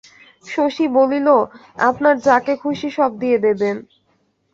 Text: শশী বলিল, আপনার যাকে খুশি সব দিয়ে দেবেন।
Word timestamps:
শশী 0.45 0.85
বলিল, 0.97 1.27
আপনার 1.79 2.15
যাকে 2.27 2.53
খুশি 2.63 2.89
সব 2.97 3.11
দিয়ে 3.21 3.37
দেবেন। 3.45 3.75